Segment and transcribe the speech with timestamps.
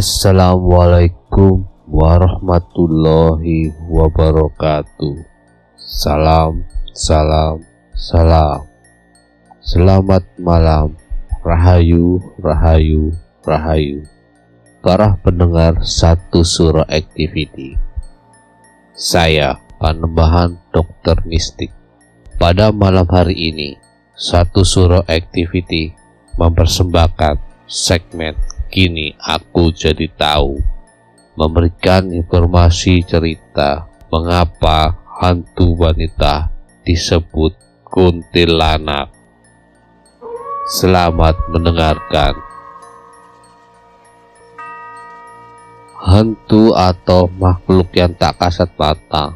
[0.00, 5.12] Assalamualaikum warahmatullahi wabarakatuh.
[5.76, 6.64] Salam,
[6.96, 7.60] salam,
[7.92, 8.64] salam.
[9.60, 10.96] Selamat malam,
[11.44, 13.12] rahayu, rahayu,
[13.44, 14.08] rahayu.
[14.80, 17.76] Para pendengar satu surah activity.
[18.96, 21.76] Saya Panembahan Dokter Mistik.
[22.40, 23.76] Pada malam hari ini,
[24.16, 25.92] satu surah activity
[26.40, 27.36] mempersembahkan
[27.68, 30.54] segmen Kini Aku Jadi Tahu
[31.34, 36.54] memberikan informasi cerita mengapa hantu wanita
[36.86, 37.50] disebut
[37.82, 39.10] kuntilanak.
[40.70, 42.38] Selamat mendengarkan.
[46.06, 49.34] Hantu atau makhluk yang tak kasat mata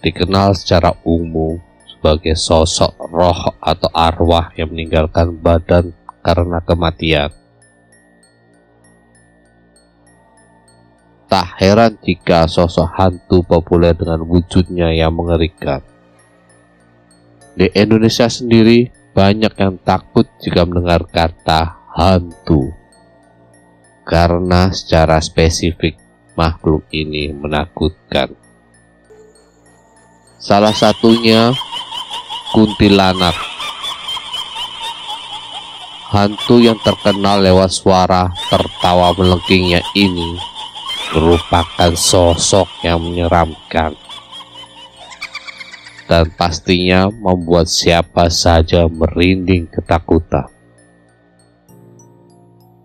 [0.00, 5.92] dikenal secara umum sebagai sosok roh atau arwah yang meninggalkan badan
[6.24, 7.39] karena kematian.
[11.30, 15.78] Tak heran jika sosok hantu populer dengan wujudnya yang mengerikan.
[17.54, 22.74] Di Indonesia sendiri, banyak yang takut jika mendengar kata hantu.
[24.02, 25.94] Karena secara spesifik,
[26.34, 28.34] makhluk ini menakutkan.
[30.42, 31.54] Salah satunya
[32.50, 33.38] kuntilanak.
[36.10, 40.58] Hantu yang terkenal lewat suara tertawa melengkingnya ini
[41.10, 43.98] merupakan sosok yang menyeramkan
[46.06, 50.46] dan pastinya membuat siapa saja merinding ketakutan.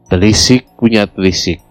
[0.06, 1.62] Telisik punya telisik,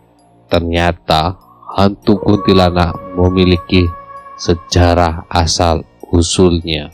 [0.50, 1.38] ternyata
[1.74, 3.86] hantu kuntilanak memiliki
[4.34, 6.90] sejarah asal usulnya.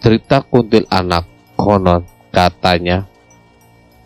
[0.00, 1.24] Cerita kuntilanak
[1.56, 3.08] konon katanya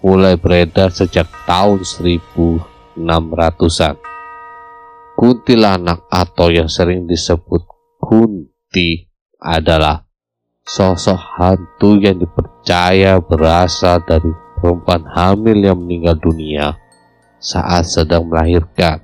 [0.05, 3.97] mulai beredar sejak tahun 1600-an.
[5.17, 7.65] Kuntilanak atau yang sering disebut
[7.97, 9.09] kunti
[9.41, 10.05] adalah
[10.61, 14.29] sosok hantu yang dipercaya berasal dari
[14.61, 16.77] perempuan hamil yang meninggal dunia
[17.41, 19.01] saat sedang melahirkan.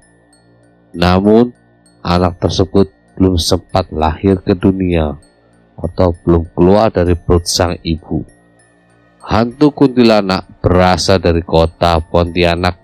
[0.92, 1.56] Namun,
[2.04, 5.16] anak tersebut belum sempat lahir ke dunia
[5.80, 8.39] atau belum keluar dari perut sang ibu.
[9.20, 12.80] Hantu kuntilanak berasal dari kota Pontianak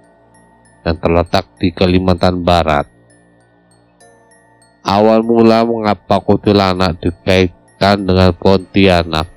[0.85, 2.85] dan terletak di Kalimantan Barat.
[4.85, 9.33] Awal mula mengapa kuntilanak dikaitkan dengan Pontianak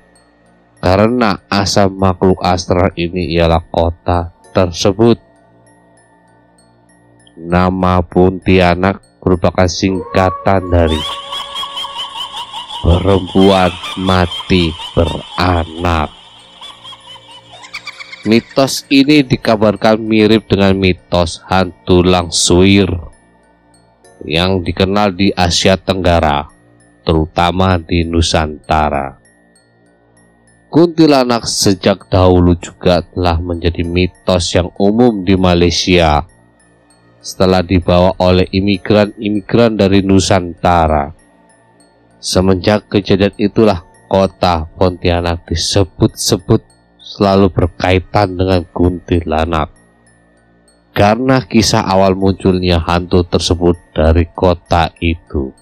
[0.76, 5.16] karena asal makhluk astral ini ialah kota tersebut.
[7.40, 11.00] Nama Pontianak merupakan singkatan dari
[12.84, 16.19] perempuan mati beranak.
[18.20, 22.92] Mitos ini dikabarkan mirip dengan mitos hantu Langsuir
[24.28, 26.44] yang dikenal di Asia Tenggara,
[27.00, 29.16] terutama di Nusantara.
[30.68, 36.20] Kuntilanak sejak dahulu juga telah menjadi mitos yang umum di Malaysia
[37.24, 41.16] setelah dibawa oleh imigran-imigran dari Nusantara.
[42.20, 43.80] Semenjak kejadian itulah
[44.12, 46.69] kota Pontianak disebut-sebut
[47.10, 49.74] selalu berkaitan dengan kuntilanak.
[50.90, 55.54] karena kisah awal munculnya hantu tersebut dari kota itu.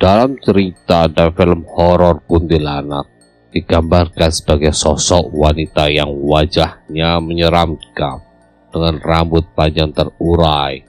[0.00, 3.06] Dalam cerita dan film horor kuntilanak
[3.52, 8.24] digambarkan sebagai sosok wanita yang wajahnya menyeramkan
[8.72, 10.80] dengan rambut panjang terurai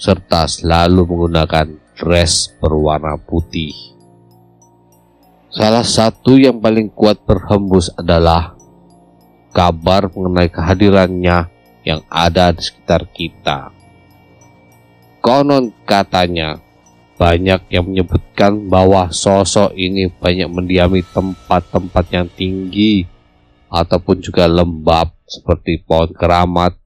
[0.00, 3.97] serta selalu menggunakan dress berwarna putih.
[5.48, 8.52] Salah satu yang paling kuat berhembus adalah
[9.56, 11.48] kabar mengenai kehadirannya
[11.88, 13.72] yang ada di sekitar kita.
[15.24, 16.60] Konon katanya,
[17.16, 23.08] banyak yang menyebutkan bahwa sosok ini banyak mendiami tempat-tempat yang tinggi
[23.72, 26.76] ataupun juga lembab seperti pohon keramat,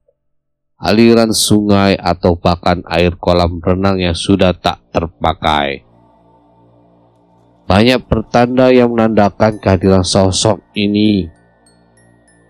[0.79, 5.92] aliran sungai atau bahkan air kolam renang yang sudah tak terpakai.
[7.73, 11.25] Banyak pertanda yang menandakan kehadiran sosok ini.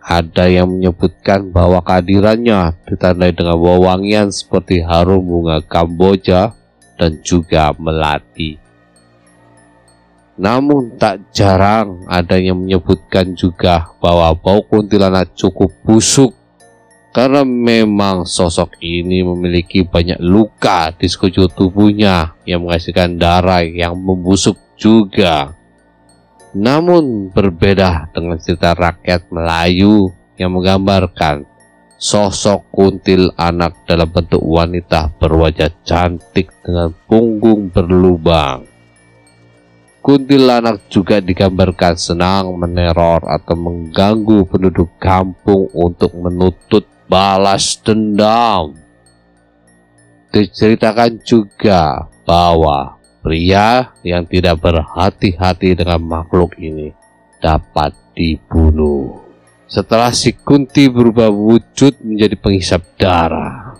[0.04, 6.52] Ada yang menyebutkan bahwa kehadirannya ditandai dengan wewangian seperti harum bunga Kamboja,
[7.00, 8.60] dan juga melati.
[10.36, 16.36] Namun tak jarang ada yang menyebutkan juga bahwa bau kuntilanak cukup busuk
[17.16, 24.58] karena memang sosok ini memiliki banyak luka di sekujur tubuhnya yang menghasilkan darah yang membusuk
[24.84, 25.56] juga.
[26.52, 31.48] Namun berbeda dengan cerita rakyat Melayu yang menggambarkan
[31.96, 38.68] sosok kuntil anak dalam bentuk wanita berwajah cantik dengan punggung berlubang.
[40.04, 48.76] Kuntilanak juga digambarkan senang meneror atau mengganggu penduduk kampung untuk menuntut balas dendam.
[50.28, 56.92] Diceritakan juga bahwa pria yang tidak berhati-hati dengan makhluk ini
[57.40, 59.24] dapat dibunuh
[59.74, 63.74] setelah si Kunti berubah wujud menjadi penghisap darah.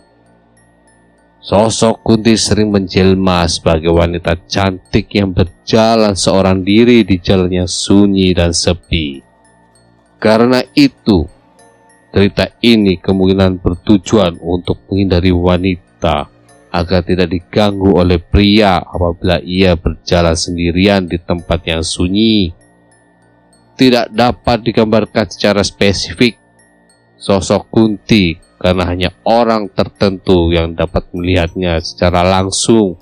[1.38, 8.34] Sosok Kunti sering menjelma sebagai wanita cantik yang berjalan seorang diri di jalan yang sunyi
[8.34, 9.22] dan sepi.
[10.18, 11.30] Karena itu,
[12.10, 16.33] cerita ini kemungkinan bertujuan untuk menghindari wanita
[16.74, 22.50] agar tidak diganggu oleh pria apabila ia berjalan sendirian di tempat yang sunyi
[23.78, 26.42] tidak dapat digambarkan secara spesifik
[27.14, 32.96] sosok Kunti karena hanya orang tertentu yang dapat melihatnya secara langsung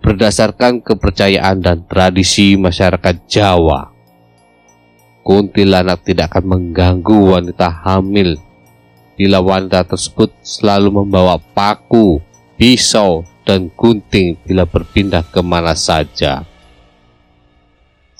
[0.00, 3.92] berdasarkan kepercayaan dan tradisi masyarakat Jawa.
[5.20, 8.40] Kuntilanak tidak akan mengganggu wanita hamil
[9.20, 12.24] bila wanita tersebut selalu membawa paku,
[12.60, 16.44] pisau, dan gunting bila berpindah ke mana saja.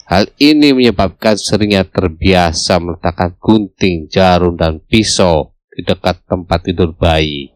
[0.08, 7.52] Hal ini menyebabkan seringnya terbiasa meletakkan gunting, jarum, dan pisau di dekat tempat tidur bayi.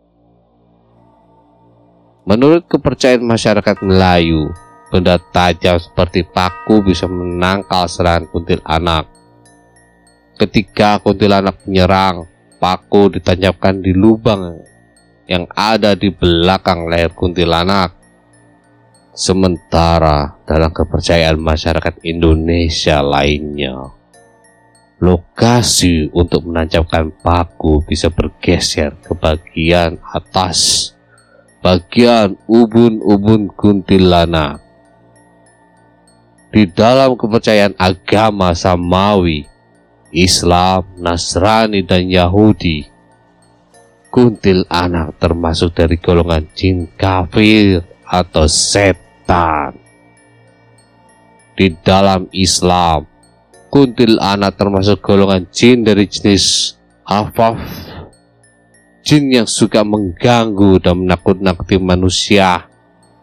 [2.28, 4.52] Menurut kepercayaan masyarakat Melayu,
[4.92, 9.08] benda tajam seperti paku bisa menangkal serangan kuntil anak.
[10.36, 12.28] Ketika kuntil anak menyerang,
[12.60, 14.73] paku ditancapkan di lubang
[15.24, 18.04] yang ada di belakang leher kuntilanak
[19.14, 23.94] Sementara dalam kepercayaan masyarakat Indonesia lainnya,
[24.98, 30.90] lokasi untuk menancapkan paku bisa bergeser ke bagian atas,
[31.62, 34.58] bagian ubun-ubun kuntilanak.
[36.50, 39.46] Di dalam kepercayaan agama Samawi,
[40.10, 42.90] Islam, Nasrani, dan Yahudi,
[44.14, 48.94] kuntil anak termasuk dari golongan jin kafir atau set
[49.24, 49.72] setan.
[51.56, 53.08] Di dalam Islam,
[53.72, 56.76] kuntil anak termasuk golongan jin dari jenis
[57.08, 57.56] afaf,
[59.00, 62.68] jin yang suka mengganggu dan menakut-nakuti manusia,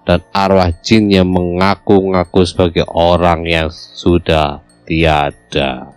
[0.08, 5.94] dan arwah jin yang mengaku-ngaku sebagai orang yang sudah tiada.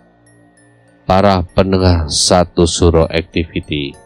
[1.05, 4.04] Para pendengar satu suruh activity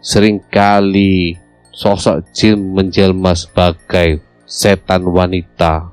[0.00, 1.36] sering kali
[1.70, 5.92] sosok jin menjelma sebagai setan wanita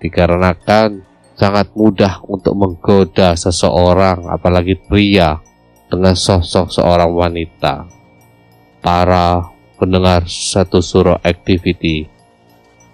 [0.00, 1.02] dikarenakan
[1.36, 5.40] sangat mudah untuk menggoda seseorang apalagi pria
[5.88, 7.88] dengan sosok seorang wanita.
[8.80, 9.42] Para
[9.76, 12.16] pendengar satu surah activity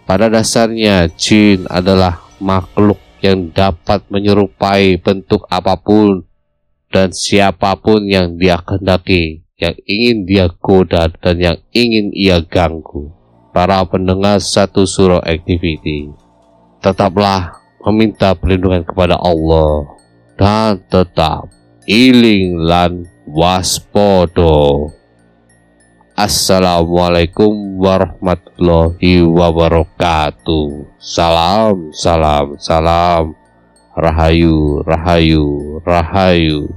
[0.02, 6.26] pada dasarnya jin adalah makhluk yang dapat menyerupai bentuk apa pun
[6.90, 13.14] dan siapa pun yang dia kehendaki yang ingin dia goda dan yang ingin ia ganggu
[13.54, 16.10] para pendengar satu surah activity.
[16.82, 19.86] Tetaplah meminta perlindungan kepada Allah
[20.34, 21.46] dan tetap
[21.86, 24.90] iling lan waspodo.
[26.18, 30.98] Assalamualaikum warahmatullahi wabarakatuh.
[30.98, 33.38] Salam, salam, salam.
[33.94, 36.68] Rahayu, rahayu, rahayu.